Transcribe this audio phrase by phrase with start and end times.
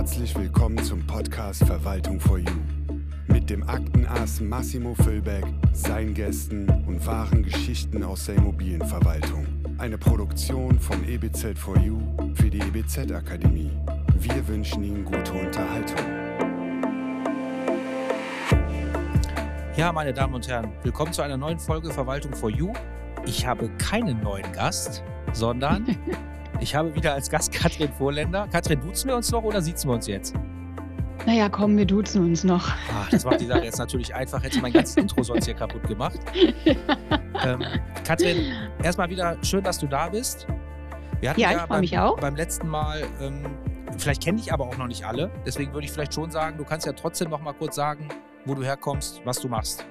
[0.00, 2.50] Herzlich willkommen zum Podcast Verwaltung for You.
[3.26, 9.46] Mit dem Aktenass Massimo Füllbeck, seinen Gästen und wahren Geschichten aus der Immobilienverwaltung.
[9.76, 13.72] Eine Produktion von EBZ4U für die EBZ Akademie.
[14.18, 16.06] Wir wünschen Ihnen gute Unterhaltung.
[19.76, 22.72] Ja, meine Damen und Herren, willkommen zu einer neuen Folge Verwaltung for You.
[23.26, 25.04] Ich habe keinen neuen Gast,
[25.34, 25.94] sondern
[26.60, 28.46] ich habe wieder als Gast Katrin Vorländer.
[28.52, 30.34] Katrin, duzen wir uns noch oder sitzen wir uns jetzt?
[31.26, 32.68] Naja, komm, wir duzen uns noch.
[32.68, 34.42] Ah, das macht die Sache jetzt natürlich einfach.
[34.42, 36.18] Hätte mein ganzes Intro sonst hier kaputt gemacht.
[37.44, 37.62] ähm,
[38.06, 40.46] Katrin, erstmal wieder schön, dass du da bist.
[41.20, 42.18] Wir hatten ja, ja ich freue mich auch.
[42.18, 43.44] beim letzten Mal, ähm,
[43.98, 45.30] vielleicht kenne ich aber auch noch nicht alle.
[45.44, 48.08] Deswegen würde ich vielleicht schon sagen, du kannst ja trotzdem noch mal kurz sagen,
[48.46, 49.84] wo du herkommst, was du machst.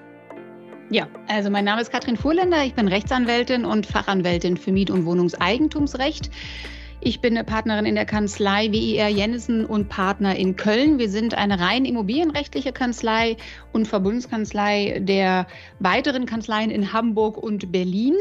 [0.91, 5.05] Ja, also mein Name ist Katrin Fuhrländer, ich bin Rechtsanwältin und Fachanwältin für Miet- und
[5.05, 6.31] Wohnungseigentumsrecht.
[6.99, 10.97] Ich bin eine Partnerin in der Kanzlei WIR Jennison und Partner in Köln.
[10.97, 13.37] Wir sind eine rein immobilienrechtliche Kanzlei
[13.71, 15.45] und Verbundskanzlei der
[15.77, 18.15] weiteren Kanzleien in Hamburg und Berlin.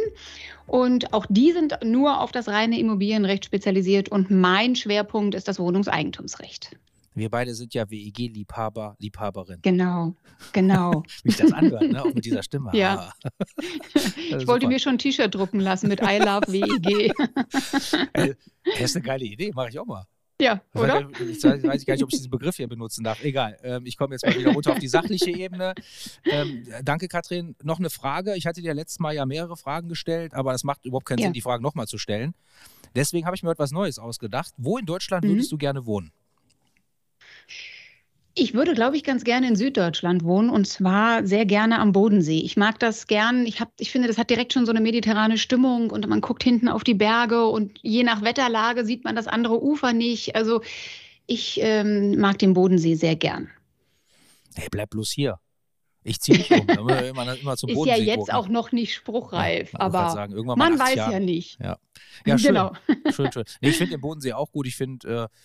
[0.67, 5.59] Und auch die sind nur auf das reine Immobilienrecht spezialisiert und mein Schwerpunkt ist das
[5.59, 6.77] Wohnungseigentumsrecht.
[7.19, 9.59] Wir beide sind ja WEG-Liebhaber, Liebhaberin.
[9.63, 10.15] Genau,
[10.53, 11.03] genau.
[11.25, 12.03] Wie ich das anhört, ne?
[12.03, 12.71] auch mit dieser Stimme.
[12.79, 13.13] Ja.
[13.95, 14.69] ich wollte super.
[14.69, 17.13] mir schon ein T-Shirt drucken lassen mit I love WEG.
[18.13, 20.05] das ist eine geile Idee, mache ich auch mal.
[20.41, 21.09] Ja, oder?
[21.21, 23.25] Ich weiß, weiß gar nicht, ob ich diesen Begriff hier benutzen darf.
[23.25, 23.59] Egal.
[23.65, 25.75] Ähm, ich komme jetzt mal wieder runter auf die sachliche Ebene.
[26.25, 27.57] Ähm, danke, Katrin.
[27.65, 28.37] Noch eine Frage.
[28.37, 31.25] Ich hatte dir letztes Mal ja mehrere Fragen gestellt, aber es macht überhaupt keinen ja.
[31.25, 32.35] Sinn, die Fragen nochmal zu stellen.
[32.95, 34.55] Deswegen habe ich mir etwas Neues ausgedacht.
[34.57, 35.31] Wo in Deutschland mhm.
[35.31, 36.13] würdest du gerne wohnen?
[38.41, 42.39] Ich würde, glaube ich, ganz gerne in Süddeutschland wohnen und zwar sehr gerne am Bodensee.
[42.39, 43.45] Ich mag das gern.
[43.47, 46.45] Ich, hab, ich finde, das hat direkt schon so eine mediterrane Stimmung und man guckt
[46.45, 50.37] hinten auf die Berge und je nach Wetterlage sieht man das andere Ufer nicht.
[50.37, 50.63] Also
[51.27, 53.51] ich ähm, mag den Bodensee sehr gern.
[54.55, 55.41] Hey, bleib bloß hier.
[56.05, 56.69] Ich ziehe mich um.
[56.69, 58.35] immer, immer zum Ist ja jetzt gucken.
[58.35, 61.13] auch noch nicht spruchreif, ja, aber sagen, man weiß Jahren.
[61.13, 61.59] ja nicht.
[61.61, 61.79] Ja,
[62.25, 62.55] ja schön.
[62.55, 62.73] Genau.
[63.11, 63.45] schön, schön.
[63.61, 64.69] Nee, ich finde den Bodensee auch gut.
[64.69, 65.37] Ich finde, äh,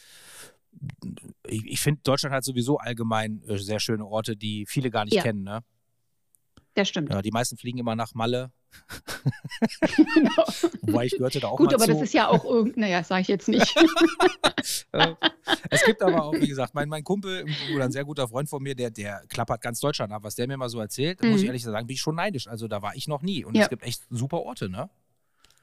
[1.47, 5.15] ich, ich finde, Deutschland hat sowieso allgemein äh, sehr schöne Orte, die viele gar nicht
[5.15, 5.23] ja.
[5.23, 5.43] kennen.
[5.43, 5.63] Ne?
[6.75, 7.11] Das stimmt.
[7.11, 8.51] Ja, die meisten fliegen immer nach Malle.
[10.15, 10.43] genau.
[10.81, 11.93] Wobei ich gehörte da auch Gut, mal aber zu.
[11.93, 13.75] das ist ja auch irgendein, naja, sage ich jetzt nicht.
[15.69, 17.45] es gibt aber auch, wie gesagt, mein, mein Kumpel
[17.75, 20.23] oder ein sehr guter Freund von mir, der, der klappert ganz Deutschland ab.
[20.23, 21.31] Was der mir mal so erzählt, mhm.
[21.31, 22.47] muss ich ehrlich sagen, bin ich schon neidisch.
[22.47, 23.45] Also da war ich noch nie.
[23.45, 23.63] Und ja.
[23.63, 24.89] es gibt echt super Orte, ne?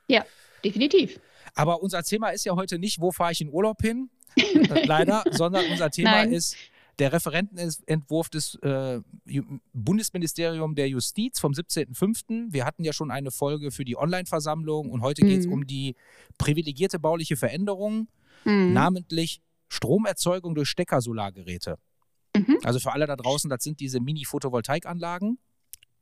[0.07, 0.25] Ja,
[0.65, 1.19] definitiv.
[1.55, 4.11] Aber unser Thema ist ja heute nicht, wo fahre ich in Urlaub hin,
[4.85, 6.33] leider, sondern unser Thema Nein.
[6.33, 6.57] ist
[6.99, 9.01] der Referentenentwurf des äh,
[9.73, 12.53] Bundesministerium der Justiz vom 17.05.
[12.53, 15.29] Wir hatten ja schon eine Folge für die Online-Versammlung und heute mhm.
[15.29, 15.97] geht es um die
[16.37, 18.09] privilegierte bauliche Veränderung,
[18.45, 18.73] mhm.
[18.73, 21.77] namentlich Stromerzeugung durch Steckersolargeräte.
[22.37, 22.59] Mhm.
[22.65, 25.39] Also für alle da draußen, das sind diese Mini-Photovoltaikanlagen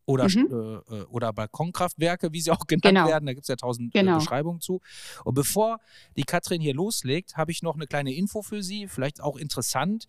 [0.08, 0.84] oder, mhm.
[0.91, 3.06] äh, äh, oder Balkonkraftwerke, wie sie auch genannt genau.
[3.08, 3.26] werden.
[3.26, 4.16] Da gibt es ja tausend äh, genau.
[4.16, 4.80] äh, Beschreibungen zu.
[5.22, 5.80] Und bevor
[6.16, 10.08] die Katrin hier loslegt, habe ich noch eine kleine Info für Sie, vielleicht auch interessant.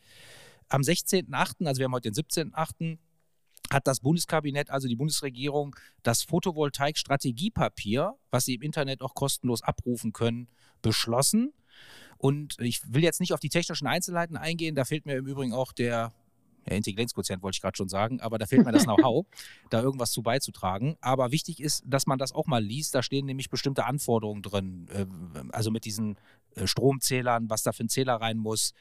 [0.70, 2.98] Am 16.08., also wir haben heute den 17.08.,
[3.72, 10.14] hat das Bundeskabinett, also die Bundesregierung, das Photovoltaik-Strategiepapier, was Sie im Internet auch kostenlos abrufen
[10.14, 10.48] können,
[10.82, 11.52] beschlossen.
[12.18, 15.52] Und ich will jetzt nicht auf die technischen Einzelheiten eingehen, da fehlt mir im Übrigen
[15.54, 16.14] auch der
[16.70, 19.26] ja, Intelligenzquotient wollte ich gerade schon sagen, aber da fehlt mir das Know-how,
[19.70, 20.96] da irgendwas zu beizutragen.
[21.02, 22.94] Aber wichtig ist, dass man das auch mal liest.
[22.94, 24.88] Da stehen nämlich bestimmte Anforderungen drin.
[24.94, 25.06] Äh,
[25.52, 26.18] also mit diesen
[26.56, 28.74] äh, Stromzählern, was da für ein Zähler rein muss,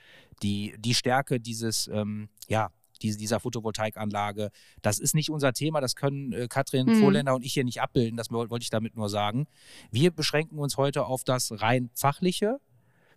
[0.43, 4.50] die, die Stärke dieses, ähm, ja, dieser Photovoltaikanlage.
[4.82, 7.00] Das ist nicht unser Thema, das können äh, Katrin mhm.
[7.00, 9.47] Vorländer und ich hier nicht abbilden, das wollte ich damit nur sagen.
[9.91, 12.60] Wir beschränken uns heute auf das rein fachliche.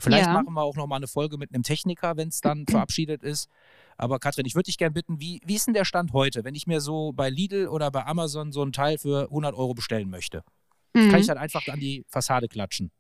[0.02, 0.34] Vielleicht ja.
[0.34, 3.50] machen wir auch noch mal eine Folge mit einem Techniker, wenn es dann verabschiedet ist.
[3.98, 6.56] Aber Katrin, ich würde dich gerne bitten, wie, wie ist denn der Stand heute, wenn
[6.56, 10.10] ich mir so bei Lidl oder bei Amazon so ein Teil für 100 Euro bestellen
[10.10, 10.44] möchte?
[10.94, 11.10] Mhm.
[11.10, 12.92] Kann ich dann einfach an die Fassade klatschen?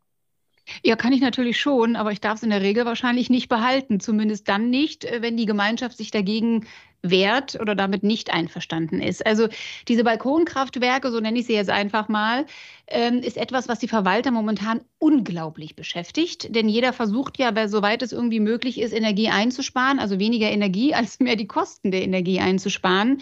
[0.83, 3.99] Ja, kann ich natürlich schon, aber ich darf es in der Regel wahrscheinlich nicht behalten.
[3.99, 6.65] Zumindest dann nicht, äh, wenn die Gemeinschaft sich dagegen
[7.03, 9.25] wehrt oder damit nicht einverstanden ist.
[9.25, 9.47] Also
[9.87, 12.45] diese Balkonkraftwerke, so nenne ich sie jetzt einfach mal,
[12.87, 16.53] ähm, ist etwas, was die Verwalter momentan unglaublich beschäftigt.
[16.55, 21.19] Denn jeder versucht ja, soweit es irgendwie möglich ist, Energie einzusparen, also weniger Energie als
[21.19, 23.21] mehr die Kosten der Energie einzusparen.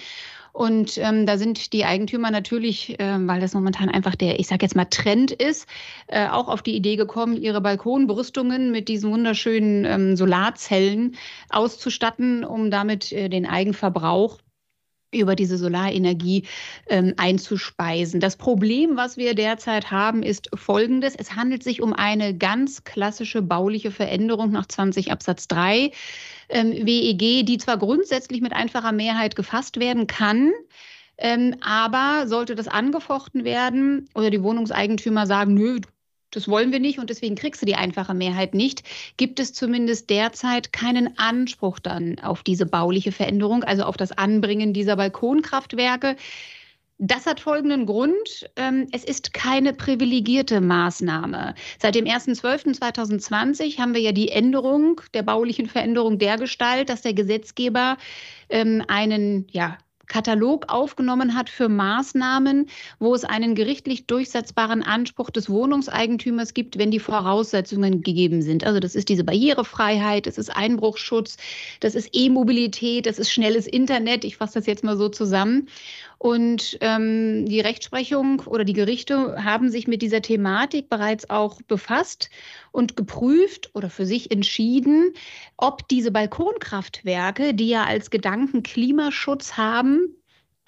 [0.52, 4.66] Und ähm, da sind die Eigentümer natürlich, äh, weil das momentan einfach der, ich sage
[4.66, 5.68] jetzt mal, Trend ist,
[6.08, 11.16] äh, auch auf die Idee gekommen, ihre Balkonbrüstungen mit diesen wunderschönen ähm, Solarzellen
[11.50, 14.40] auszustatten, um damit äh, den Eigenverbrauch
[15.12, 16.44] über diese Solarenergie
[16.88, 18.20] ähm, einzuspeisen.
[18.20, 21.16] Das Problem, was wir derzeit haben, ist folgendes.
[21.16, 25.92] Es handelt sich um eine ganz klassische bauliche Veränderung nach 20 Absatz 3
[26.50, 30.52] ähm, WEG, die zwar grundsätzlich mit einfacher Mehrheit gefasst werden kann,
[31.18, 35.80] ähm, aber sollte das angefochten werden oder die Wohnungseigentümer sagen, nö,
[36.32, 38.84] das wollen wir nicht und deswegen kriegst du die einfache Mehrheit nicht,
[39.18, 44.74] gibt es zumindest derzeit keinen Anspruch dann auf diese bauliche Veränderung, also auf das Anbringen
[44.74, 46.16] dieser Balkonkraftwerke.
[47.02, 48.50] Das hat folgenden Grund.
[48.58, 51.56] Ähm, es ist keine privilegierte Maßnahme.
[51.82, 57.98] Seit dem 1.12.2020 haben wir ja die Änderung der baulichen Veränderung dergestalt, dass der Gesetzgeber
[58.50, 59.78] ähm, einen ja,
[60.10, 62.68] Katalog aufgenommen hat für Maßnahmen,
[63.00, 68.66] wo es einen gerichtlich durchsetzbaren Anspruch des Wohnungseigentümers gibt, wenn die Voraussetzungen gegeben sind.
[68.66, 71.38] Also das ist diese Barrierefreiheit, das ist Einbruchsschutz,
[71.80, 74.26] das ist E-Mobilität, das ist schnelles Internet.
[74.26, 75.70] Ich fasse das jetzt mal so zusammen.
[76.20, 82.30] Und ähm, die Rechtsprechung oder die Gerichte haben sich mit dieser Thematik bereits auch befasst
[82.74, 85.14] und geprüft oder für sich entschieden,
[85.56, 90.14] ob diese Balkonkraftwerke, die ja als Gedanken Klimaschutz haben,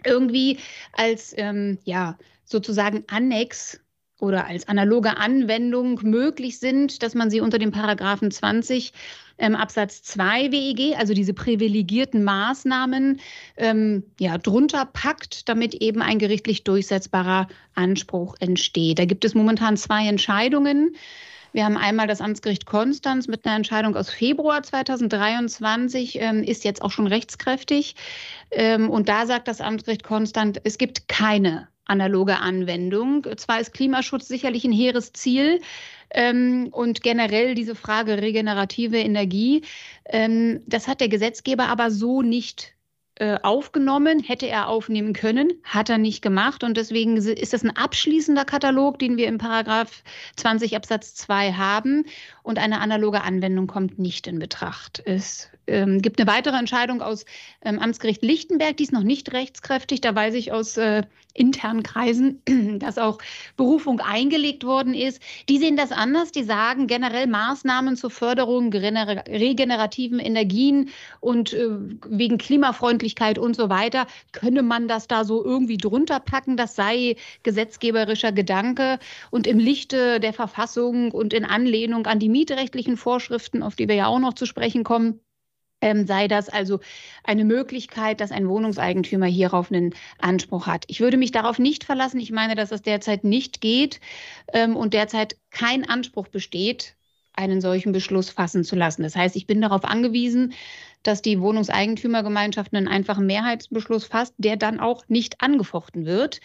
[0.05, 0.57] irgendwie
[0.93, 3.81] als ähm, ja sozusagen Annex
[4.21, 8.93] oder als analoge Anwendung möglich sind, dass man sie unter dem Paragraphen 20
[9.39, 13.19] ähm, Absatz 2 WEG, also diese privilegierten Maßnahmen,
[13.57, 18.99] ähm, ja, drunter packt, damit eben ein gerichtlich durchsetzbarer Anspruch entsteht.
[18.99, 20.95] Da gibt es momentan zwei Entscheidungen.
[21.53, 26.81] Wir haben einmal das Amtsgericht Konstanz mit einer Entscheidung aus Februar 2023, ähm, ist jetzt
[26.81, 27.95] auch schon rechtskräftig.
[28.51, 33.25] Ähm, und da sagt das Amtsgericht Konstanz, es gibt keine analoge Anwendung.
[33.37, 35.59] Zwar ist Klimaschutz sicherlich ein hehres Ziel,
[36.13, 39.63] ähm, und generell diese Frage regenerative Energie.
[40.05, 42.75] Ähm, das hat der Gesetzgeber aber so nicht
[43.21, 46.63] äh, aufgenommen, hätte er aufnehmen können, hat er nicht gemacht.
[46.63, 50.01] Und deswegen ist das ein abschließender Katalog, den wir im Paragraph
[50.37, 52.05] 20 Absatz 2 haben
[52.43, 55.01] und eine analoge Anwendung kommt nicht in Betracht.
[55.05, 57.25] Es ähm, gibt eine weitere Entscheidung aus
[57.63, 60.01] ähm, Amtsgericht Lichtenberg, die ist noch nicht rechtskräftig.
[60.01, 61.03] Da weiß ich aus äh,
[61.33, 62.41] internen Kreisen,
[62.79, 63.19] dass auch
[63.57, 65.21] Berufung eingelegt worden ist.
[65.49, 66.31] Die sehen das anders.
[66.31, 70.89] Die sagen generell Maßnahmen zur Förderung regenerativen Energien
[71.19, 71.69] und äh,
[72.07, 76.57] wegen Klimafreundlichkeit und so weiter, könne man das da so irgendwie drunter packen.
[76.57, 78.99] Das sei gesetzgeberischer Gedanke.
[79.29, 83.95] Und im Lichte der Verfassung und in Anlehnung an die mietrechtlichen Vorschriften, auf die wir
[83.95, 85.19] ja auch noch zu sprechen kommen,
[85.81, 86.79] ähm, sei das also
[87.23, 90.85] eine Möglichkeit, dass ein Wohnungseigentümer hierauf einen Anspruch hat.
[90.87, 92.19] Ich würde mich darauf nicht verlassen.
[92.19, 93.99] Ich meine, dass das derzeit nicht geht
[94.53, 96.95] ähm, und derzeit kein Anspruch besteht,
[97.33, 99.03] einen solchen Beschluss fassen zu lassen.
[99.03, 100.53] Das heißt, ich bin darauf angewiesen,
[101.03, 106.41] dass die Wohnungseigentümergemeinschaft einen einfachen Mehrheitsbeschluss fasst, der dann auch nicht angefochten wird.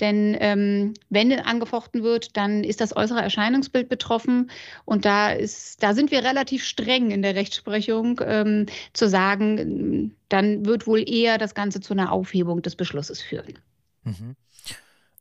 [0.00, 4.50] Denn ähm, wenn angefochten wird, dann ist das äußere Erscheinungsbild betroffen.
[4.84, 10.64] Und da, ist, da sind wir relativ streng in der Rechtsprechung ähm, zu sagen, dann
[10.66, 13.58] wird wohl eher das Ganze zu einer Aufhebung des Beschlusses führen.
[14.04, 14.36] Mhm.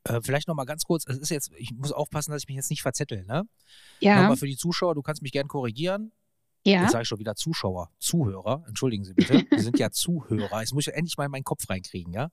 [0.03, 2.56] Äh, vielleicht noch mal ganz kurz, es ist jetzt, ich muss aufpassen, dass ich mich
[2.56, 3.44] jetzt nicht verzettel, ne?
[4.00, 4.21] Ja.
[4.21, 6.12] Nochmal für die Zuschauer, du kannst mich gern korrigieren.
[6.65, 6.83] Ja.
[6.83, 9.45] Jetzt sage ich schon wieder Zuschauer, Zuhörer, entschuldigen Sie bitte.
[9.50, 10.59] Wir sind ja Zuhörer.
[10.59, 12.29] Jetzt muss ich endlich mal in meinen Kopf reinkriegen, ja?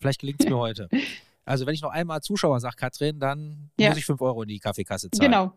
[0.00, 0.88] Vielleicht gelingt es mir heute.
[1.48, 3.88] Also wenn ich noch einmal Zuschauer sage, Katrin, dann ja.
[3.88, 5.30] muss ich 5 Euro in die Kaffeekasse zahlen.
[5.30, 5.52] Genau.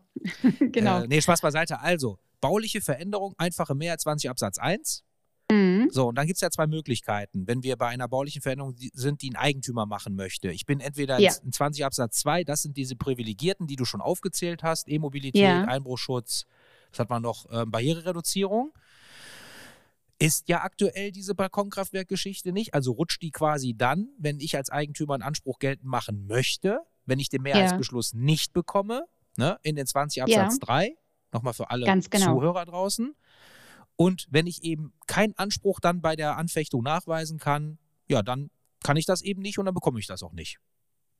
[0.72, 1.02] genau.
[1.02, 1.80] Äh, nee, Spaß beiseite.
[1.80, 5.04] Also, bauliche Veränderung, einfache Mehrheit 20 Absatz 1.
[5.50, 5.88] Mhm.
[5.90, 9.22] So, und dann gibt es ja zwei Möglichkeiten, wenn wir bei einer baulichen Veränderung sind,
[9.22, 10.50] die ein Eigentümer machen möchte.
[10.50, 11.32] Ich bin entweder ja.
[11.44, 15.64] in 20 Absatz 2, das sind diese Privilegierten, die du schon aufgezählt hast, E-Mobilität, ja.
[15.64, 16.46] Einbruchschutz,
[16.90, 18.72] was hat man noch, ähm, Barrierereduzierung.
[20.22, 22.74] Ist ja aktuell diese Balkonkraftwerkgeschichte nicht.
[22.74, 27.18] Also rutscht die quasi dann, wenn ich als Eigentümer einen Anspruch geltend machen möchte, wenn
[27.18, 28.20] ich den Mehrheitsbeschluss ja.
[28.20, 30.66] nicht bekomme, ne, in den 20 Absatz ja.
[30.66, 30.96] 3,
[31.32, 32.34] nochmal für alle genau.
[32.36, 33.16] Zuhörer draußen.
[33.96, 38.50] Und wenn ich eben keinen Anspruch dann bei der Anfechtung nachweisen kann, ja, dann
[38.84, 40.58] kann ich das eben nicht und dann bekomme ich das auch nicht.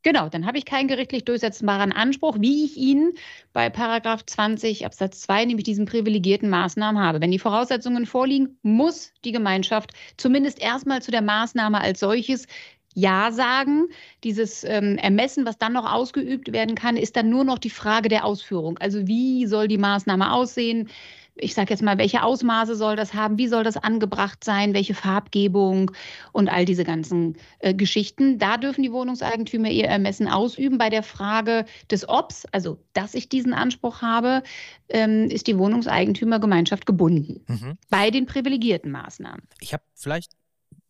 [0.04, 3.12] Genau, dann habe ich keinen gerichtlich durchsetzbaren Anspruch, wie ich ihn
[3.52, 7.20] bei Paragraph 20 Absatz 2, nämlich diesen privilegierten Maßnahmen habe.
[7.20, 12.46] Wenn die Voraussetzungen vorliegen, muss die Gemeinschaft zumindest erstmal zu der Maßnahme als solches
[12.94, 13.86] ja sagen.
[14.24, 18.08] Dieses ähm, Ermessen, was dann noch ausgeübt werden kann, ist dann nur noch die Frage
[18.08, 18.78] der Ausführung.
[18.78, 20.88] Also wie soll die Maßnahme aussehen?
[21.34, 24.94] Ich sage jetzt mal, welche Ausmaße soll das haben, wie soll das angebracht sein, welche
[24.94, 25.92] Farbgebung
[26.32, 28.38] und all diese ganzen äh, Geschichten.
[28.38, 30.78] Da dürfen die Wohnungseigentümer ihr Ermessen ausüben.
[30.78, 34.42] Bei der Frage des Obs, also dass ich diesen Anspruch habe,
[34.88, 37.44] ähm, ist die Wohnungseigentümergemeinschaft gebunden.
[37.48, 37.78] Mhm.
[37.88, 39.42] Bei den privilegierten Maßnahmen.
[39.60, 40.32] Ich habe vielleicht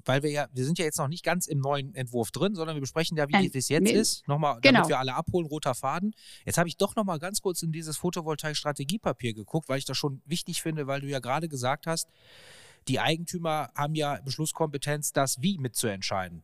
[0.05, 2.77] weil wir ja, wir sind ja jetzt noch nicht ganz im neuen Entwurf drin, sondern
[2.77, 4.29] wir besprechen ja, wie es jetzt ist.
[4.29, 4.81] Nochmal, genau.
[4.81, 6.15] damit wir alle abholen, roter Faden.
[6.45, 10.23] Jetzt habe ich doch nochmal ganz kurz in dieses Photovoltaik-Strategiepapier geguckt, weil ich das schon
[10.25, 12.09] wichtig finde, weil du ja gerade gesagt hast,
[12.89, 16.43] die Eigentümer haben ja Beschlusskompetenz, das Wie mitzuentscheiden.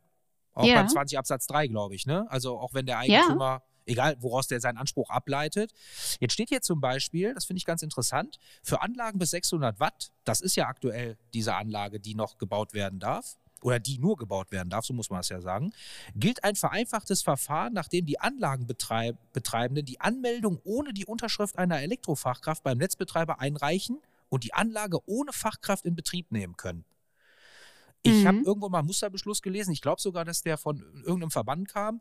[0.55, 0.77] Auch ja.
[0.77, 2.27] beim 20 Absatz 3, glaube ich, ne?
[2.31, 3.45] Also auch wenn der Eigentümer.
[3.45, 5.73] Ja egal woraus der seinen Anspruch ableitet.
[6.21, 10.13] Jetzt steht hier zum Beispiel, das finde ich ganz interessant, für Anlagen bis 600 Watt,
[10.25, 14.51] das ist ja aktuell diese Anlage, die noch gebaut werden darf, oder die nur gebaut
[14.51, 15.73] werden darf, so muss man es ja sagen,
[16.15, 22.79] gilt ein vereinfachtes Verfahren, nachdem die Anlagenbetreibenden die Anmeldung ohne die Unterschrift einer Elektrofachkraft beim
[22.79, 26.85] Netzbetreiber einreichen und die Anlage ohne Fachkraft in Betrieb nehmen können.
[28.03, 28.27] Ich mhm.
[28.27, 32.01] habe irgendwo mal einen Musterbeschluss gelesen, ich glaube sogar, dass der von irgendeinem Verband kam,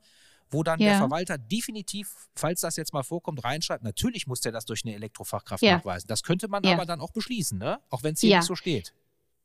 [0.49, 0.89] wo dann ja.
[0.89, 4.95] der Verwalter definitiv, falls das jetzt mal vorkommt, reinschreibt, natürlich muss der das durch eine
[4.95, 5.77] Elektrofachkraft ja.
[5.77, 6.07] nachweisen.
[6.07, 6.73] Das könnte man ja.
[6.73, 7.79] aber dann auch beschließen, ne?
[7.89, 8.93] auch wenn es hier nicht so steht.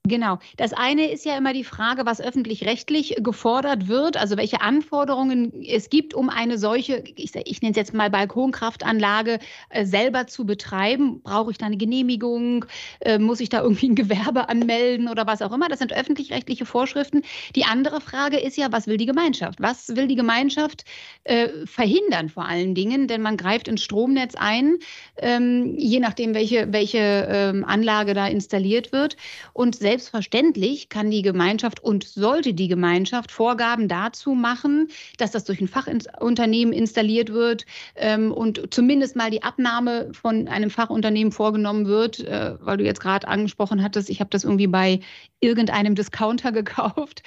[0.08, 0.40] Genau.
[0.56, 5.90] Das eine ist ja immer die Frage, was öffentlich-rechtlich gefordert wird, also welche Anforderungen es
[5.90, 9.38] gibt, um eine solche, ich, ich nenne es jetzt mal Balkonkraftanlage
[9.70, 11.22] äh, selber zu betreiben.
[11.22, 12.64] Brauche ich da eine Genehmigung?
[12.98, 15.68] Äh, muss ich da irgendwie ein Gewerbe anmelden oder was auch immer?
[15.68, 17.22] Das sind öffentlich-rechtliche Vorschriften.
[17.54, 19.62] Die andere Frage ist ja, was will die Gemeinschaft?
[19.62, 20.84] Was will die Gemeinschaft
[21.22, 23.06] äh, verhindern vor allen Dingen?
[23.06, 24.78] Denn man greift ins Stromnetz ein,
[25.18, 26.98] ähm, je nachdem, welche, welche
[27.30, 29.16] ähm, Anlage da installiert wird.
[29.52, 35.60] Und selbstverständlich kann die Gemeinschaft und sollte die Gemeinschaft Vorgaben dazu machen, dass das durch
[35.60, 42.20] ein Fachunternehmen installiert wird ähm, und zumindest mal die Abnahme von einem Fachunternehmen vorgenommen wird,
[42.20, 45.00] äh, weil du jetzt gerade angesprochen hattest, ich habe das irgendwie bei
[45.40, 47.22] irgendeinem Discounter gekauft,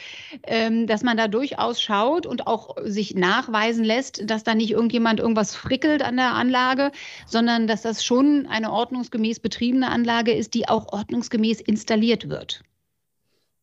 [0.48, 5.19] ähm, dass man da durchaus schaut und auch sich nachweisen lässt, dass da nicht irgendjemand
[5.19, 6.91] irgendwas frickelt an der Anlage,
[7.27, 12.54] sondern dass das schon eine ordnungsgemäß betriebene Anlage ist, die auch ordnungsgemäß installiert wird.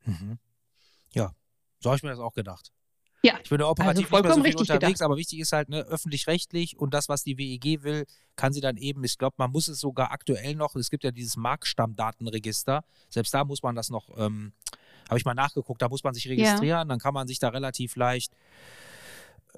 [0.04, 0.38] Mhm.
[1.12, 1.32] Ja,
[1.80, 2.73] so habe ich mir das auch gedacht.
[3.25, 5.02] Ja, ich bin da operativ also nicht mehr so viel unterwegs, gedacht.
[5.02, 8.04] aber wichtig ist halt, ne, öffentlich-rechtlich und das, was die WEG will,
[8.35, 11.12] kann sie dann eben, ich glaube, man muss es sogar aktuell noch, es gibt ja
[11.12, 14.52] dieses Marktstammdatenregister, selbst da muss man das noch, ähm,
[15.09, 16.85] habe ich mal nachgeguckt, da muss man sich registrieren, ja.
[16.85, 18.32] dann kann man sich da relativ leicht,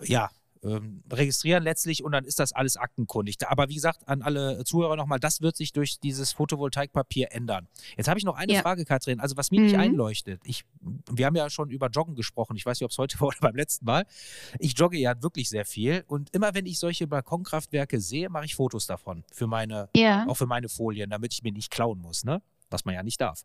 [0.02, 0.30] ja,
[0.64, 3.37] ähm, registrieren letztlich und dann ist das alles aktenkundig.
[3.47, 7.68] Aber wie gesagt, an alle Zuhörer nochmal, das wird sich durch dieses Photovoltaikpapier ändern.
[7.97, 8.62] Jetzt habe ich noch eine ja.
[8.62, 9.21] Frage, Katrin.
[9.21, 9.66] Also was mir mhm.
[9.66, 10.64] nicht einleuchtet, ich,
[11.11, 12.56] wir haben ja schon über Joggen gesprochen.
[12.56, 14.06] Ich weiß nicht, ob es heute war oder beim letzten Mal.
[14.59, 18.54] Ich jogge ja wirklich sehr viel und immer wenn ich solche Balkonkraftwerke sehe, mache ich
[18.54, 20.26] Fotos davon für meine, ja.
[20.26, 22.42] auch für meine Folien, damit ich mir nicht klauen muss, ne?
[22.71, 23.42] Was man ja nicht darf.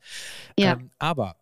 [0.58, 0.74] Ja.
[0.74, 1.36] Ähm, aber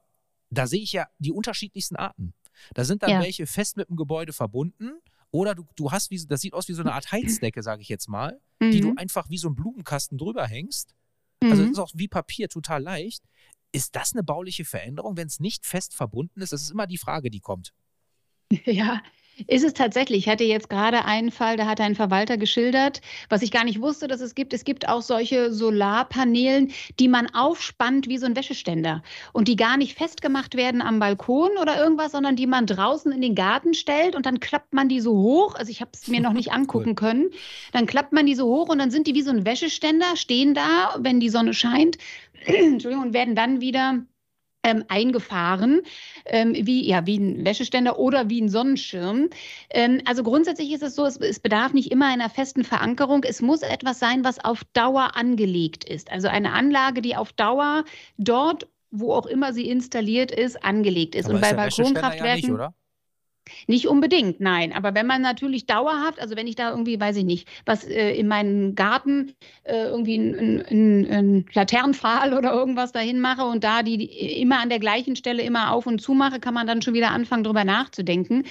[0.50, 2.34] da sehe ich ja die unterschiedlichsten Arten.
[2.74, 3.22] Da sind dann ja.
[3.22, 5.00] welche fest mit dem Gebäude verbunden
[5.38, 7.89] oder du, du hast, wie, das sieht aus wie so eine Art Heizdecke, sage ich
[7.89, 8.72] jetzt mal, mhm.
[8.72, 8.98] die du mhm.
[8.98, 10.96] einfach wie so ein Blumenkasten drüber hängst.
[11.44, 11.67] Also mhm.
[11.67, 13.24] das ist auch wie Papier total leicht.
[13.72, 16.53] Ist das eine bauliche Veränderung, wenn es nicht fest verbunden ist?
[16.53, 17.74] Das ist immer die Frage, die kommt.
[18.65, 19.03] Ja,
[19.46, 20.25] ist es tatsächlich.
[20.25, 23.82] Ich hatte jetzt gerade einen Fall, da hat ein Verwalter geschildert, was ich gar nicht
[23.82, 24.53] wusste, dass es gibt.
[24.53, 29.03] Es gibt auch solche Solarpanelen, die man aufspannt wie so ein Wäscheständer
[29.34, 33.22] und die gar nicht festgemacht werden am Balkon oder irgendwas, sondern die man draußen in
[33.22, 35.56] den Garten stellt und dann klappt man die so hoch.
[35.56, 36.96] Also ich habe es mir noch nicht angucken cool.
[36.96, 37.29] können.
[37.74, 40.53] Dann klappt man die so hoch und dann sind die wie so ein Wäscheständer, stehen
[40.53, 41.98] da, wenn die Sonne scheint.
[42.46, 44.01] Entschuldigung, und werden dann wieder
[44.64, 45.82] ähm, eingefahren,
[46.26, 49.30] ähm, wie, ja, wie ein Wäscheständer oder wie ein Sonnenschirm.
[49.70, 53.24] Ähm, also grundsätzlich ist es so, es, es, bedarf nicht immer einer festen Verankerung.
[53.24, 56.12] Es muss etwas sein, was auf Dauer angelegt ist.
[56.12, 57.84] Also eine Anlage, die auf Dauer
[58.18, 61.26] dort, wo auch immer sie installiert ist, angelegt ist.
[61.26, 62.26] Aber Und ist bei Balkonkraftwerken.
[62.26, 62.74] Ja nicht, oder?
[63.68, 64.74] Nicht unbedingt, nein.
[64.74, 68.12] Aber wenn man natürlich dauerhaft, also wenn ich da irgendwie, weiß ich nicht, was äh,
[68.13, 74.42] in meinen Garten äh, irgendwie einen Laternenpfahl oder irgendwas dahin mache und da die, die
[74.42, 77.12] immer an der gleichen Stelle immer auf und zu mache, kann man dann schon wieder
[77.12, 78.44] anfangen, darüber nachzudenken.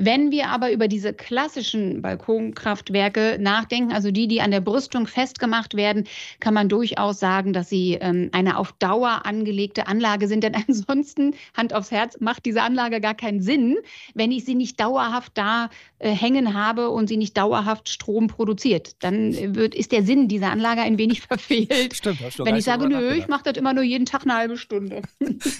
[0.00, 5.74] Wenn wir aber über diese klassischen Balkonkraftwerke nachdenken, also die, die an der Brüstung festgemacht
[5.74, 6.04] werden,
[6.38, 10.44] kann man durchaus sagen, dass sie ähm, eine auf Dauer angelegte Anlage sind.
[10.44, 13.76] Denn ansonsten, Hand aufs Herz, macht diese Anlage gar keinen Sinn,
[14.14, 19.02] wenn ich sie nicht dauerhaft da äh, hängen habe und sie nicht dauerhaft Strom produziert.
[19.02, 21.96] Dann äh, wird, ist der Sinn dieser Anlage ein wenig verfehlt.
[21.96, 24.34] Stimmt, hast du Wenn ich sage, nö, ich mache das immer nur jeden Tag eine
[24.34, 25.02] halbe Stunde.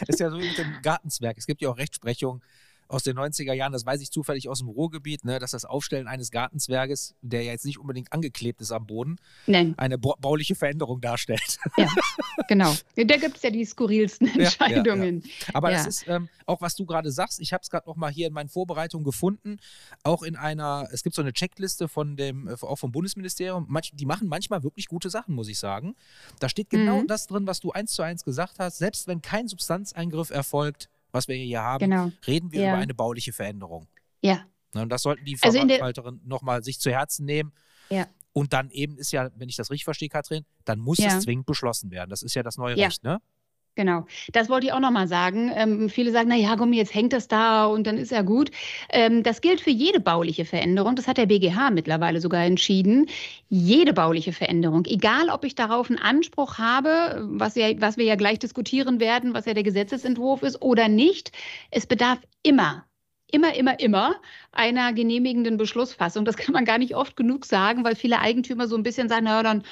[0.07, 1.37] ist ja so wie mit dem Gartenzwerg.
[1.37, 2.41] Es gibt ja auch Rechtsprechung,
[2.89, 6.09] aus den 90er Jahren, das weiß ich zufällig aus dem Ruhrgebiet, ne, dass das Aufstellen
[6.09, 9.17] eines Gartenzwerges, der ja jetzt nicht unbedingt angeklebt ist am Boden,
[9.47, 9.75] Nein.
[9.77, 11.59] eine bauliche Veränderung darstellt.
[11.77, 11.87] Ja,
[12.49, 12.75] genau.
[12.97, 15.21] Da gibt es ja die skurrilsten Entscheidungen.
[15.21, 17.89] Ja, ja, Aber das ist ähm, auch, was du gerade sagst, ich habe es gerade
[17.89, 19.59] noch mal hier in meinen Vorbereitungen gefunden,
[20.03, 23.93] auch in einer, es gibt so eine Checkliste von dem, äh, auch vom Bundesministerium, Manch,
[23.95, 25.95] die machen manchmal wirklich gute Sachen, muss ich sagen.
[26.41, 27.07] Da steht genau mhm.
[27.07, 31.29] das drin, was du eins zu eins gesagt hast, selbst wenn kein Substanzeingriff erfolgt, was
[31.29, 32.11] wir hier haben, genau.
[32.27, 32.73] reden wir ja.
[32.73, 33.89] über eine bauliche Veränderung.
[34.21, 34.45] Ja.
[34.75, 37.53] Ne, und das sollten die also Verwalterinnen nochmal sich zu Herzen nehmen.
[37.91, 38.07] Ja.
[38.33, 41.17] Und dann eben ist ja, wenn ich das richtig verstehe, Katrin, dann muss ja.
[41.17, 42.11] es zwingend beschlossen werden.
[42.11, 42.77] Das ist ja das neue.
[42.77, 43.21] Recht, ne?
[43.79, 45.53] Genau, das wollte ich auch nochmal sagen.
[45.55, 48.51] Ähm, viele sagen, na ja, komm, jetzt hängt das da und dann ist ja gut.
[48.91, 50.97] Ähm, das gilt für jede bauliche Veränderung.
[50.97, 53.07] Das hat der BGH mittlerweile sogar entschieden.
[53.49, 58.17] Jede bauliche Veränderung, egal ob ich darauf einen Anspruch habe, was, ja, was wir ja
[58.17, 61.31] gleich diskutieren werden, was ja der Gesetzesentwurf ist oder nicht,
[61.71, 62.85] es bedarf immer
[63.31, 64.17] immer, immer, immer
[64.53, 66.25] einer genehmigenden Beschlussfassung.
[66.25, 69.27] Das kann man gar nicht oft genug sagen, weil viele Eigentümer so ein bisschen sagen,
[69.27, 69.63] naja, dann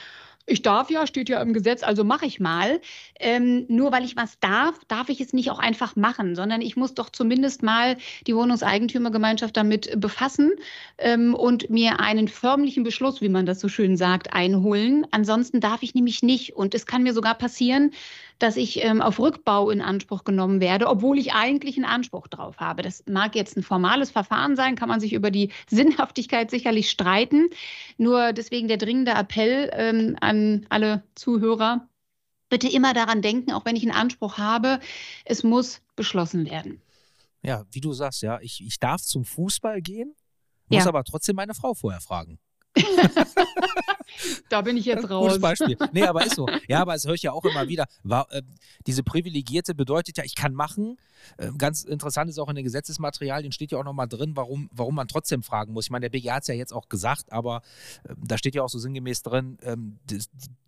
[0.46, 2.80] ich darf ja, steht ja im Gesetz, also mache ich mal.
[3.18, 6.76] Ähm, nur weil ich was darf, darf ich es nicht auch einfach machen, sondern ich
[6.76, 10.52] muss doch zumindest mal die Wohnungseigentümergemeinschaft damit befassen
[10.98, 15.06] ähm, und mir einen förmlichen Beschluss, wie man das so schön sagt, einholen.
[15.10, 16.54] Ansonsten darf ich nämlich nicht.
[16.54, 17.92] Und es kann mir sogar passieren,
[18.38, 22.59] dass ich ähm, auf Rückbau in Anspruch genommen werde, obwohl ich eigentlich einen Anspruch drauf
[22.59, 22.83] habe.
[22.83, 27.49] Das mag jetzt ein formales Verfahren sein, kann man sich über die Sinnhaftigkeit sicherlich streiten.
[27.97, 31.88] Nur deswegen der dringende Appell ähm, an alle Zuhörer,
[32.49, 34.81] bitte immer daran denken, auch wenn ich einen Anspruch habe,
[35.25, 36.81] es muss beschlossen werden.
[37.43, 40.14] Ja, wie du sagst, ja, ich, ich darf zum Fußball gehen,
[40.69, 40.88] muss ja.
[40.88, 42.38] aber trotzdem meine Frau vorher fragen.
[44.48, 45.26] da bin ich jetzt raus.
[45.26, 45.76] Gutes Beispiel.
[45.92, 46.46] Nee, aber ist so.
[46.68, 47.86] Ja, aber das höre ich ja auch immer wieder.
[48.02, 48.42] War, äh,
[48.86, 50.96] diese Privilegierte bedeutet ja, ich kann machen.
[51.38, 54.94] Äh, ganz interessant ist auch in den Gesetzesmaterialien steht ja auch nochmal drin, warum, warum
[54.94, 55.86] man trotzdem fragen muss.
[55.86, 57.62] Ich meine, der BGH hat es ja jetzt auch gesagt, aber
[58.04, 59.98] äh, da steht ja auch so sinngemäß drin, ähm,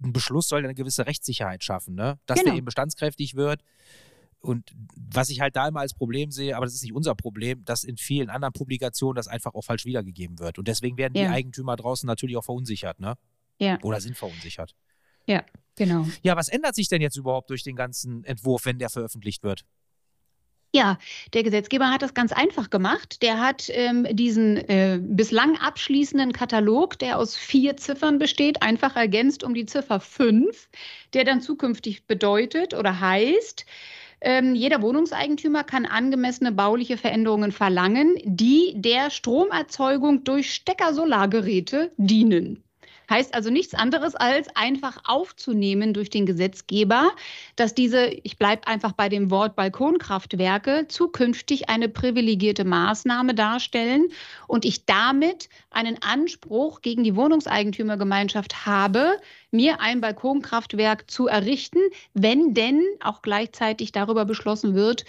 [0.02, 2.18] ein Beschluss soll eine gewisse Rechtssicherheit schaffen, ne?
[2.26, 2.50] dass genau.
[2.50, 3.62] der eben bestandskräftig wird.
[4.40, 7.64] Und was ich halt da immer als Problem sehe, aber das ist nicht unser Problem,
[7.64, 10.58] dass in vielen anderen Publikationen das einfach auch falsch wiedergegeben wird.
[10.58, 11.24] Und deswegen werden ja.
[11.24, 13.14] die Eigentümer draußen natürlich auch verunsichert, ne?
[13.58, 13.78] Ja.
[13.82, 14.74] Oder sind verunsichert.
[15.26, 15.44] Ja,
[15.76, 16.06] genau.
[16.22, 19.64] Ja, was ändert sich denn jetzt überhaupt durch den ganzen Entwurf, wenn der veröffentlicht wird?
[20.74, 20.98] Ja,
[21.32, 23.22] der Gesetzgeber hat das ganz einfach gemacht.
[23.22, 29.42] Der hat ähm, diesen äh, bislang abschließenden Katalog, der aus vier Ziffern besteht, einfach ergänzt
[29.42, 30.68] um die Ziffer 5,
[31.14, 33.64] der dann zukünftig bedeutet oder heißt,
[34.20, 42.64] ähm, jeder Wohnungseigentümer kann angemessene bauliche Veränderungen verlangen, die der Stromerzeugung durch Stecker-Solargeräte dienen.
[43.10, 47.10] Heißt also nichts anderes als einfach aufzunehmen durch den Gesetzgeber,
[47.56, 54.08] dass diese, ich bleibe einfach bei dem Wort Balkonkraftwerke, zukünftig eine privilegierte Maßnahme darstellen
[54.46, 59.18] und ich damit einen Anspruch gegen die Wohnungseigentümergemeinschaft habe,
[59.50, 61.80] mir ein Balkonkraftwerk zu errichten,
[62.14, 65.04] wenn denn auch gleichzeitig darüber beschlossen wird,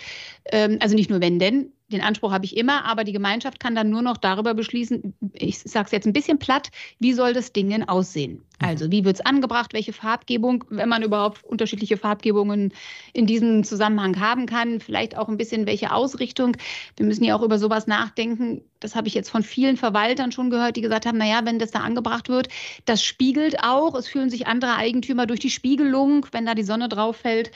[0.46, 3.76] ähm, also nicht nur wenn denn, den Anspruch habe ich immer, aber die Gemeinschaft kann
[3.76, 7.52] dann nur noch darüber beschließen, ich sage es jetzt ein bisschen platt, wie soll das
[7.52, 8.34] Ding denn aussehen?
[8.34, 8.68] Mhm.
[8.68, 12.74] Also wie wird es angebracht, welche Farbgebung, wenn man überhaupt unterschiedliche Farbgebungen
[13.14, 16.56] in diesem Zusammenhang haben kann, vielleicht auch ein bisschen welche Ausrichtung.
[16.96, 18.62] Wir müssen ja auch über sowas nachdenken.
[18.80, 21.72] Das habe ich jetzt von vielen Verwaltern schon gehört, die gesagt haben, naja, wenn das
[21.72, 22.50] da angebracht wird,
[22.86, 23.96] das spiegelt auch.
[23.96, 27.52] Es fühlen sich andere Eigentümer durch die Spiegelung, wenn da die Sonne drauf fällt,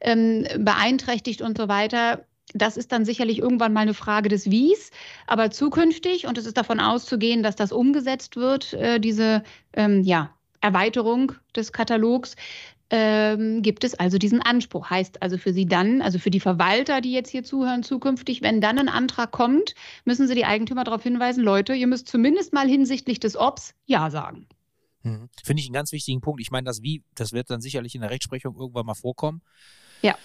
[0.00, 4.90] ähm, beeinträchtigt und so weiter das ist dann sicherlich irgendwann mal eine Frage des Wies,
[5.26, 10.34] aber zukünftig, und es ist davon auszugehen, dass das umgesetzt wird, äh, diese ähm, ja,
[10.60, 12.36] Erweiterung des Katalogs,
[12.90, 14.88] ähm, gibt es also diesen Anspruch.
[14.88, 18.60] Heißt also für Sie dann, also für die Verwalter, die jetzt hier zuhören, zukünftig, wenn
[18.60, 22.66] dann ein Antrag kommt, müssen Sie die Eigentümer darauf hinweisen, Leute, ihr müsst zumindest mal
[22.66, 24.46] hinsichtlich des Obs Ja sagen.
[25.02, 25.28] Mhm.
[25.44, 26.40] Finde ich einen ganz wichtigen Punkt.
[26.40, 29.42] Ich meine, das Wie, das wird dann sicherlich in der Rechtsprechung irgendwann mal vorkommen.
[30.02, 30.16] Ja.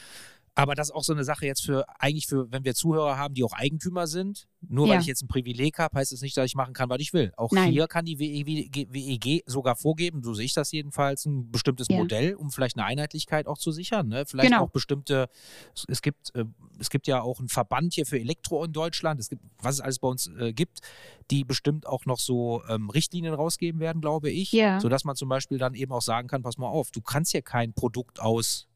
[0.55, 3.33] Aber das ist auch so eine Sache jetzt für, eigentlich für, wenn wir Zuhörer haben,
[3.33, 4.47] die auch Eigentümer sind.
[4.61, 4.93] Nur ja.
[4.93, 6.99] weil ich jetzt ein Privileg habe, heißt es das nicht, dass ich machen kann, was
[6.99, 7.33] ich will.
[7.37, 7.71] Auch Nein.
[7.71, 11.97] hier kann die WEG, WEG, sogar vorgeben, so sehe ich das jedenfalls, ein bestimmtes ja.
[11.97, 14.07] Modell, um vielleicht eine Einheitlichkeit auch zu sichern.
[14.07, 14.25] Ne?
[14.27, 14.63] Vielleicht genau.
[14.63, 15.27] auch bestimmte,
[15.87, 16.45] es gibt, äh,
[16.79, 19.81] es gibt ja auch einen Verband hier für Elektro in Deutschland, es gibt, was es
[19.81, 20.81] alles bei uns äh, gibt,
[21.31, 24.51] die bestimmt auch noch so ähm, Richtlinien rausgeben werden, glaube ich.
[24.51, 24.79] Ja.
[24.79, 27.41] Sodass man zum Beispiel dann eben auch sagen kann, pass mal auf, du kannst hier
[27.41, 28.67] kein Produkt aus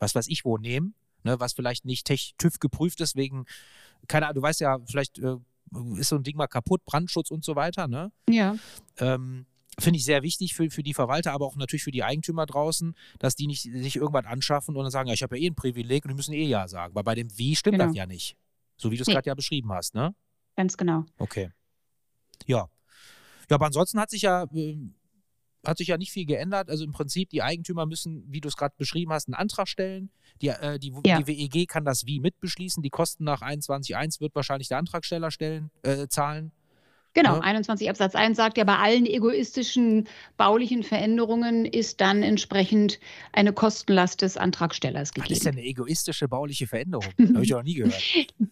[0.00, 3.46] was weiß ich wo nehmen, ne, was vielleicht nicht TÜV geprüft ist, wegen,
[4.08, 5.36] keine Ahnung, du weißt ja, vielleicht äh,
[5.96, 8.12] ist so ein Ding mal kaputt, Brandschutz und so weiter, ne?
[8.28, 8.56] Ja.
[8.98, 9.46] Ähm,
[9.78, 12.94] Finde ich sehr wichtig für, für die Verwalter, aber auch natürlich für die Eigentümer draußen,
[13.18, 15.54] dass die nicht sich irgendwann anschaffen und dann sagen, ja, ich habe ja eh ein
[15.54, 16.94] Privileg und die müssen eh ja sagen.
[16.94, 17.86] Weil bei dem Wie stimmt genau.
[17.86, 18.36] das ja nicht.
[18.76, 19.14] So wie du es nee.
[19.14, 20.14] gerade ja beschrieben hast, ne?
[20.56, 21.04] Ganz genau.
[21.18, 21.50] Okay.
[22.46, 22.68] Ja.
[23.48, 24.76] Ja, aber ansonsten hat sich ja äh,
[25.64, 26.70] hat sich ja nicht viel geändert.
[26.70, 30.10] Also im Prinzip, die Eigentümer müssen, wie du es gerade beschrieben hast, einen Antrag stellen.
[30.40, 31.20] Die, äh, die, ja.
[31.20, 32.82] die, WEG kann das wie mitbeschließen.
[32.82, 36.52] Die Kosten nach 21.1 wird wahrscheinlich der Antragsteller stellen, äh, zahlen.
[37.12, 37.40] Genau, ja.
[37.40, 43.00] 21 Absatz 1 sagt ja, bei allen egoistischen baulichen Veränderungen ist dann entsprechend
[43.32, 45.32] eine Kostenlast des Antragstellers gegeben.
[45.32, 47.06] Was ist denn eine egoistische bauliche Veränderung?
[47.34, 48.00] Habe ich noch nie gehört.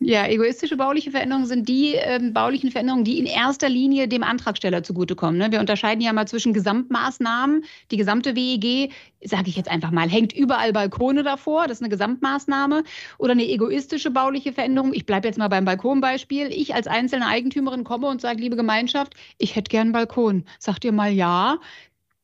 [0.00, 4.82] ja, egoistische bauliche Veränderungen sind die ähm, baulichen Veränderungen, die in erster Linie dem Antragsteller
[4.82, 5.38] zugutekommen.
[5.38, 5.52] Ne?
[5.52, 7.64] Wir unterscheiden ja mal zwischen Gesamtmaßnahmen.
[7.92, 8.90] Die gesamte WEG,
[9.22, 11.68] sage ich jetzt einfach mal, hängt überall Balkone davor.
[11.68, 12.82] Das ist eine Gesamtmaßnahme.
[13.18, 14.92] Oder eine egoistische bauliche Veränderung.
[14.94, 16.48] Ich bleibe jetzt mal beim Balkonbeispiel.
[16.48, 20.44] Ich als einzelne Eigentümerin komme und sage, liebe Gemeinschaft, ich hätte gern einen Balkon.
[20.58, 21.58] Sagt ihr mal ja.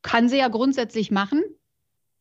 [0.00, 1.42] Kann sie ja grundsätzlich machen.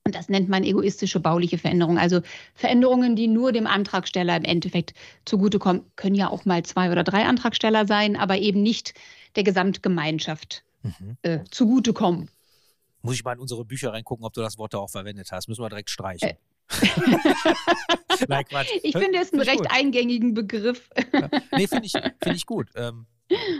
[0.06, 1.98] Und das nennt man egoistische bauliche Veränderung.
[1.98, 2.20] Also
[2.54, 7.24] Veränderungen, die nur dem Antragsteller im Endeffekt zugutekommen, können ja auch mal zwei oder drei
[7.24, 8.94] Antragsteller sein, aber eben nicht
[9.38, 11.18] der Gesamtgemeinschaft mhm.
[11.22, 12.30] äh, zugutekommen.
[13.02, 15.48] Muss ich mal in unsere Bücher reingucken, ob du das Wort da auch verwendet hast.
[15.48, 16.30] Müssen wir direkt streichen.
[16.30, 16.36] Äh.
[18.28, 18.46] Nein.
[18.84, 19.72] Ich finde es einen recht gut.
[19.72, 20.90] eingängigen Begriff.
[21.14, 21.30] Ja.
[21.54, 22.70] Nee, finde ich, find ich gut.
[22.76, 23.06] Ähm,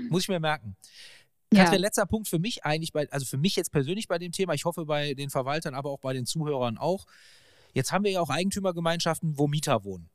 [0.10, 0.76] muss ich mir merken.
[1.54, 1.66] Ja.
[1.66, 4.54] Katrin, letzter Punkt für mich eigentlich, bei, also für mich jetzt persönlich bei dem Thema,
[4.54, 7.06] ich hoffe bei den Verwaltern, aber auch bei den Zuhörern auch.
[7.74, 10.10] Jetzt haben wir ja auch Eigentümergemeinschaften, wo Mieter wohnen.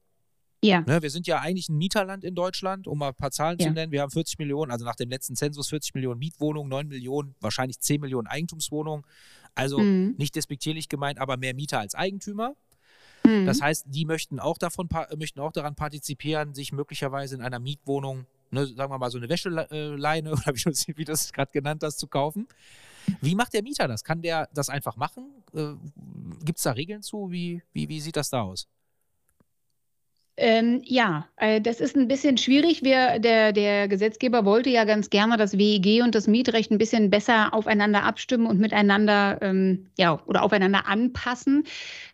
[0.62, 0.80] Ja.
[0.80, 3.68] Ne, wir sind ja eigentlich ein Mieterland in Deutschland, um mal ein paar Zahlen ja.
[3.68, 3.92] zu nennen.
[3.92, 7.78] Wir haben 40 Millionen, also nach dem letzten Zensus 40 Millionen Mietwohnungen, 9 Millionen, wahrscheinlich
[7.80, 9.04] 10 Millionen Eigentumswohnungen.
[9.54, 10.14] Also mhm.
[10.18, 12.56] nicht despektierlich gemeint, aber mehr Mieter als Eigentümer.
[13.24, 13.46] Mhm.
[13.46, 18.26] Das heißt, die möchten auch davon möchten auch daran partizipieren, sich möglicherweise in einer Mietwohnung
[18.50, 21.98] ne, sagen wir mal, so eine Wäscheleine oder wie, wie du es gerade genannt hast,
[21.98, 22.48] zu kaufen.
[23.20, 24.04] Wie macht der Mieter das?
[24.04, 25.42] Kann der das einfach machen?
[25.54, 25.74] Äh,
[26.44, 27.30] Gibt es da Regeln zu?
[27.30, 28.68] Wie, wie, wie sieht das da aus?
[30.40, 32.85] Ähm, ja, äh, das ist ein bisschen schwierig.
[32.85, 37.11] Wir, der, der Gesetzgeber wollte ja ganz gerne das WEG und das Mietrecht ein bisschen
[37.11, 41.64] besser aufeinander abstimmen und miteinander ähm, ja, oder aufeinander anpassen.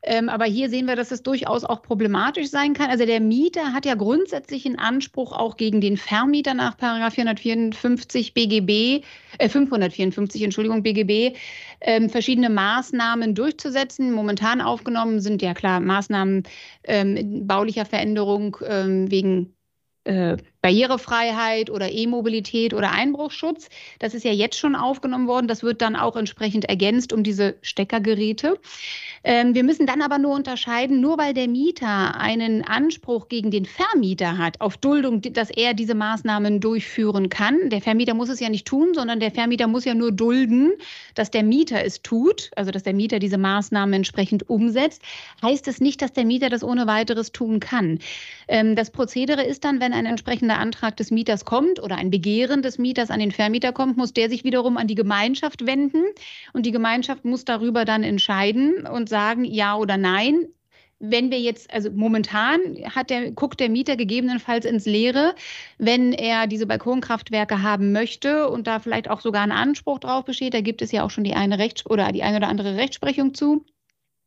[0.03, 2.89] Ähm, aber hier sehen wir, dass es durchaus auch problematisch sein kann.
[2.89, 9.05] Also der Mieter hat ja grundsätzlich einen Anspruch auch gegen den Vermieter nach 454 BGB,
[9.37, 11.37] äh, 554, Entschuldigung, BGB,
[11.85, 14.13] ähm, verschiedene Maßnahmen durchzusetzen.
[14.13, 16.43] Momentan aufgenommen sind ja klar Maßnahmen
[16.85, 19.55] ähm, baulicher Veränderung ähm, wegen
[20.05, 23.69] äh, Barrierefreiheit oder E-Mobilität oder Einbruchschutz.
[23.99, 25.47] Das ist ja jetzt schon aufgenommen worden.
[25.47, 28.59] Das wird dann auch entsprechend ergänzt um diese Steckergeräte.
[29.25, 33.67] Ähm, wir müssen dann aber nur unterscheiden, nur weil der Mieter einen Anspruch gegen den
[33.67, 37.69] Vermieter hat auf Duldung, dass er diese Maßnahmen durchführen kann.
[37.69, 40.73] Der Vermieter muss es ja nicht tun, sondern der Vermieter muss ja nur dulden,
[41.15, 45.03] dass der Mieter es tut, also dass der Mieter diese Maßnahmen entsprechend umsetzt.
[45.43, 47.99] Heißt es nicht, dass der Mieter das ohne weiteres tun kann.
[48.49, 52.11] Ähm, das Prozedere ist dann, wenn ein entsprechender der Antrag des Mieters kommt oder ein
[52.11, 56.05] Begehren des Mieters an den Vermieter kommt, muss der sich wiederum an die Gemeinschaft wenden.
[56.53, 60.47] Und die Gemeinschaft muss darüber dann entscheiden und sagen ja oder nein.
[61.01, 62.61] Wenn wir jetzt, also momentan
[62.95, 65.35] hat der, guckt der Mieter gegebenenfalls ins Leere,
[65.79, 70.55] wenn er diese Balkonkraftwerke haben möchte und da vielleicht auch sogar ein Anspruch drauf besteht,
[70.55, 73.35] da gibt es ja auch schon die eine Rechts oder die eine oder andere Rechtsprechung
[73.35, 73.65] zu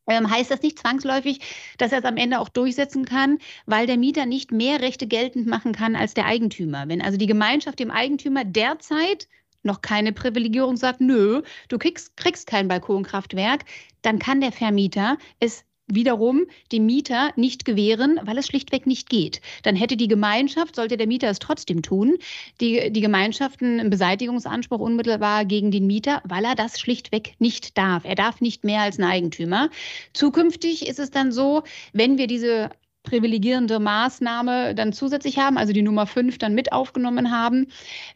[0.08, 1.40] heißt das nicht zwangsläufig,
[1.78, 5.48] dass er es am Ende auch durchsetzen kann, weil der Mieter nicht mehr Rechte geltend
[5.48, 6.88] machen kann als der Eigentümer.
[6.88, 9.28] Wenn also die Gemeinschaft dem Eigentümer derzeit
[9.64, 13.66] noch keine Privilegierung sagt, nö, du kriegst, kriegst kein Balkonkraftwerk,
[14.02, 19.42] dann kann der Vermieter es wiederum dem Mieter nicht gewähren, weil es schlichtweg nicht geht.
[19.64, 22.18] Dann hätte die Gemeinschaft, sollte der Mieter es trotzdem tun,
[22.62, 28.04] die, die Gemeinschaft einen Beseitigungsanspruch unmittelbar gegen den Mieter, weil er das schlichtweg nicht darf.
[28.06, 29.70] Er darf nicht mehr als ein Eigentümer.
[30.14, 32.70] Zukünftig ist es dann so, wenn wir diese
[33.08, 37.68] privilegierende Maßnahme dann zusätzlich haben, also die Nummer 5 dann mit aufgenommen haben,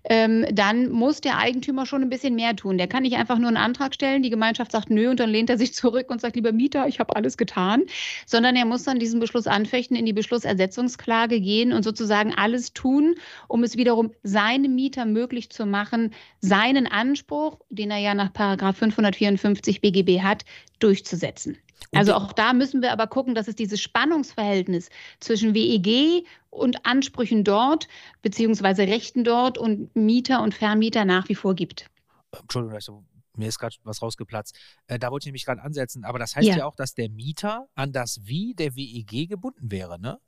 [0.04, 2.78] ähm, dann muss der Eigentümer schon ein bisschen mehr tun.
[2.78, 5.50] Der kann nicht einfach nur einen Antrag stellen, die Gemeinschaft sagt nö und dann lehnt
[5.50, 7.84] er sich zurück und sagt, lieber Mieter, ich habe alles getan,
[8.26, 13.16] sondern er muss dann diesen Beschluss anfechten, in die Beschlussersetzungsklage gehen und sozusagen alles tun,
[13.48, 19.82] um es wiederum seinem Mieter möglich zu machen, seinen Anspruch, den er ja nach 554
[19.82, 20.44] BGB hat,
[20.80, 21.58] durchzusetzen.
[21.94, 24.90] Also auch da müssen wir aber gucken, dass es dieses Spannungsverhältnis
[25.20, 27.88] zwischen WEG und Ansprüchen dort,
[28.22, 31.90] beziehungsweise Rechten dort und Mieter und Vermieter nach wie vor gibt.
[32.32, 33.04] Entschuldigung, also
[33.36, 34.58] mir ist gerade was rausgeplatzt.
[34.88, 36.04] Äh, da wollte ich mich gerade ansetzen.
[36.04, 36.58] Aber das heißt ja.
[36.58, 36.66] ja.
[36.66, 40.20] auch, dass der Mieter an das Wie der WEG gebunden wäre, ne?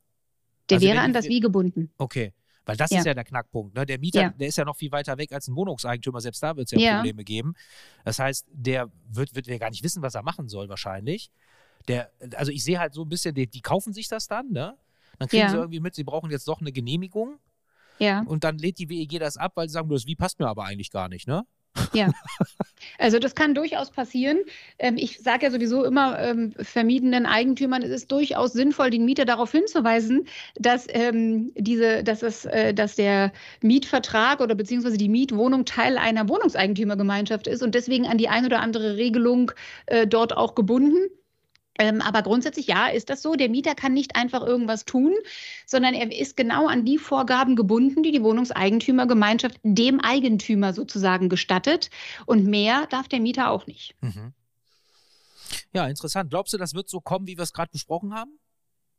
[0.69, 1.91] Der also wäre an das Wie gebunden.
[1.97, 2.33] Okay.
[2.65, 2.99] Weil das ja.
[2.99, 3.75] ist ja der Knackpunkt.
[3.75, 3.85] Ne?
[3.85, 4.29] Der Mieter, ja.
[4.29, 6.21] der ist ja noch viel weiter weg als ein Wohnungseigentümer.
[6.21, 7.55] Selbst da wird es ja, ja, Probleme geben.
[8.05, 11.29] Das heißt, der wird, wird ja gar nicht wissen, was er machen soll, wahrscheinlich.
[11.87, 14.77] Der, also ich sehe halt so ein bisschen, die, die kaufen sich das dann, ne?
[15.19, 17.39] Dann kriegen sie irgendwie mit, sie brauchen jetzt doch eine Genehmigung.
[17.99, 18.23] Ja.
[18.25, 20.65] Und dann lädt die WEG das ab, weil sie sagen, das Wie passt mir aber
[20.65, 21.45] eigentlich gar nicht, ne?
[21.93, 22.11] Ja.
[22.99, 24.39] Also das kann durchaus passieren.
[24.77, 29.25] Ähm, ich sage ja sowieso immer ähm, vermiedenen Eigentümern, es ist durchaus sinnvoll, den Mieter
[29.25, 35.65] darauf hinzuweisen, dass ähm, diese, dass es, äh, dass der Mietvertrag oder beziehungsweise die Mietwohnung
[35.65, 39.51] Teil einer Wohnungseigentümergemeinschaft ist und deswegen an die ein oder andere Regelung
[39.85, 41.09] äh, dort auch gebunden.
[41.79, 43.35] Ähm, aber grundsätzlich ja, ist das so.
[43.35, 45.13] Der Mieter kann nicht einfach irgendwas tun,
[45.65, 51.89] sondern er ist genau an die Vorgaben gebunden, die die Wohnungseigentümergemeinschaft dem Eigentümer sozusagen gestattet.
[52.25, 53.95] Und mehr darf der Mieter auch nicht.
[54.01, 54.33] Mhm.
[55.73, 56.29] Ja, interessant.
[56.29, 58.39] Glaubst du, das wird so kommen, wie wir es gerade besprochen haben?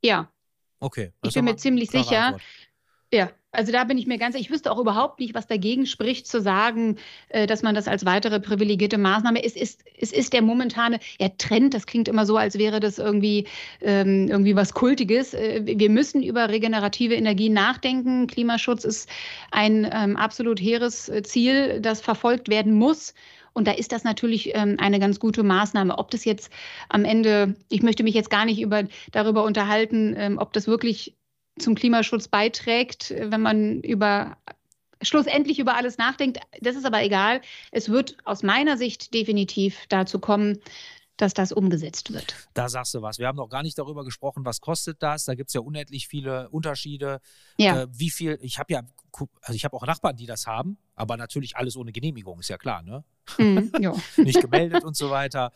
[0.02, 0.30] Ja.
[0.80, 1.12] Okay.
[1.22, 2.24] Ich bin mir ziemlich sicher.
[2.24, 2.42] Antwort.
[3.12, 6.26] Ja, also da bin ich mir ganz, ich wüsste auch überhaupt nicht, was dagegen spricht,
[6.26, 6.96] zu sagen,
[7.28, 11.28] äh, dass man das als weitere privilegierte Maßnahme, es ist, es ist der momentane ja,
[11.38, 13.46] Trend, das klingt immer so, als wäre das irgendwie,
[13.80, 15.34] ähm, irgendwie was Kultiges.
[15.34, 18.26] Äh, wir müssen über regenerative Energien nachdenken.
[18.26, 19.08] Klimaschutz ist
[19.50, 23.14] ein ähm, absolut hehres äh, Ziel, das verfolgt werden muss.
[23.52, 25.96] Und da ist das natürlich ähm, eine ganz gute Maßnahme.
[25.96, 26.50] Ob das jetzt
[26.88, 31.14] am Ende, ich möchte mich jetzt gar nicht über, darüber unterhalten, ob das wirklich
[31.58, 34.36] zum Klimaschutz beiträgt, wenn man über
[35.02, 36.38] schlussendlich über alles nachdenkt.
[36.60, 37.40] Das ist aber egal.
[37.70, 40.60] Es wird aus meiner Sicht definitiv dazu kommen,
[41.16, 42.34] dass das umgesetzt wird.
[42.54, 43.18] Da sagst du was.
[43.18, 45.24] Wir haben noch gar nicht darüber gesprochen, was kostet das.
[45.24, 47.20] Da gibt es ja unendlich viele Unterschiede.
[47.56, 47.82] Ja.
[47.82, 48.82] Äh, wie viel, ich habe ja,
[49.42, 52.58] also ich habe auch Nachbarn, die das haben, aber natürlich alles ohne Genehmigung, ist ja
[52.58, 53.04] klar, ne?
[53.38, 53.70] Mm,
[54.18, 55.50] nicht gemeldet und so weiter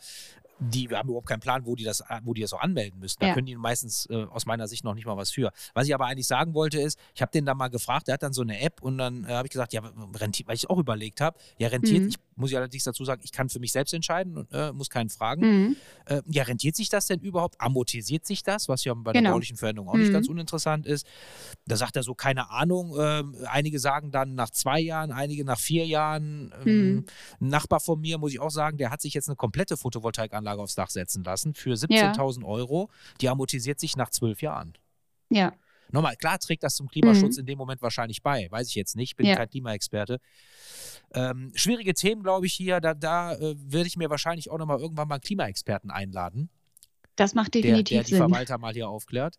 [0.59, 3.17] die haben überhaupt keinen Plan, wo die das, wo die das auch anmelden müssen.
[3.19, 3.33] Da ja.
[3.33, 5.51] können die meistens äh, aus meiner Sicht noch nicht mal was für.
[5.73, 8.23] Was ich aber eigentlich sagen wollte ist, ich habe den da mal gefragt, der hat
[8.23, 9.81] dann so eine App und dann äh, habe ich gesagt, ja,
[10.15, 12.09] rentiert, weil ich auch überlegt habe, ja, rentiert, mhm.
[12.09, 14.89] ich muss ja allerdings dazu sagen, ich kann für mich selbst entscheiden und äh, muss
[14.89, 15.41] keinen fragen.
[15.41, 15.75] Mhm.
[16.05, 17.59] Äh, ja, rentiert sich das denn überhaupt?
[17.59, 19.29] Amortisiert sich das, was ja bei genau.
[19.29, 20.01] der baulichen Veränderung auch mhm.
[20.01, 21.05] nicht ganz uninteressant ist.
[21.65, 25.59] Da sagt er so, keine Ahnung, ähm, einige sagen dann nach zwei Jahren, einige nach
[25.59, 26.53] vier Jahren.
[26.65, 27.05] Ähm, mhm.
[27.41, 30.61] Ein Nachbar von mir, muss ich auch sagen, der hat sich jetzt eine komplette Photovoltaikanlage
[30.61, 32.47] aufs Dach setzen lassen für 17.000 ja.
[32.47, 32.89] Euro.
[33.21, 34.73] Die amortisiert sich nach zwölf Jahren.
[35.29, 35.53] Ja.
[35.91, 37.41] Nochmal, klar trägt das zum Klimaschutz mhm.
[37.41, 38.47] in dem Moment wahrscheinlich bei.
[38.51, 39.35] Weiß ich jetzt nicht, bin ja.
[39.35, 40.19] kein Klimaexperte.
[41.13, 42.79] Ähm, schwierige Themen, glaube ich, hier.
[42.79, 46.49] Da, da äh, werde ich mir wahrscheinlich auch nochmal irgendwann mal einen Klimaexperten einladen.
[47.15, 48.17] Das macht definitiv der, der die Sinn.
[48.19, 49.35] Verwalter mal hier aufklärt.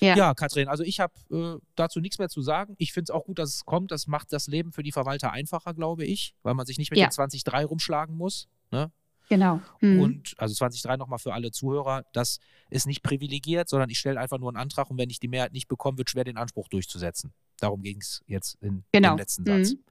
[0.00, 2.74] Ja, ja Katrin, also ich habe äh, dazu nichts mehr zu sagen.
[2.78, 3.90] Ich finde es auch gut, dass es kommt.
[3.90, 6.98] Das macht das Leben für die Verwalter einfacher, glaube ich, weil man sich nicht mit
[6.98, 7.06] ja.
[7.06, 8.48] den 20.3 rumschlagen muss.
[8.70, 8.90] Ne?
[9.28, 9.60] Genau.
[9.80, 10.00] Mhm.
[10.00, 14.38] Und also 20.3 nochmal für alle Zuhörer, das ist nicht privilegiert, sondern ich stelle einfach
[14.38, 17.32] nur einen Antrag und wenn ich die Mehrheit nicht bekomme, wird schwer den Anspruch durchzusetzen.
[17.58, 19.12] Darum ging es jetzt in, genau.
[19.12, 19.74] im letzten Satz.
[19.74, 19.84] Mhm.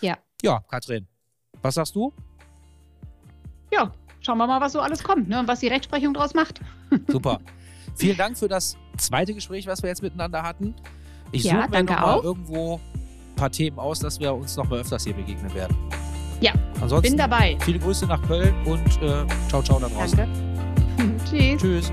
[0.00, 0.16] Ja.
[0.42, 1.06] Ja, Katrin,
[1.62, 2.12] was sagst du?
[3.72, 6.60] Ja, schauen wir mal, was so alles kommt ne, und was die Rechtsprechung daraus macht.
[7.08, 7.40] Super.
[7.96, 10.74] Vielen Dank für das zweite Gespräch, was wir jetzt miteinander hatten.
[11.32, 14.80] Ich ja, suche mir nochmal irgendwo ein paar Themen aus, dass wir uns noch mal
[14.80, 15.76] öfters hier begegnen werden.
[16.40, 17.56] Ja, Ansonsten bin dabei.
[17.60, 20.16] Viele Grüße nach Köln und äh, ciao, ciao da draußen.
[20.16, 21.24] Danke.
[21.28, 21.60] Tschüss.
[21.60, 21.92] Tschüss.